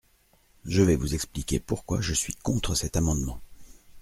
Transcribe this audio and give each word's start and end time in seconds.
Je 0.65 0.81
vais 0.81 0.95
vous 0.95 1.13
expliquer 1.13 1.59
pourquoi 1.59 2.01
je 2.01 2.15
suis 2.15 2.33
contre 2.33 2.73
cet 2.73 2.97
amendement. 2.97 3.39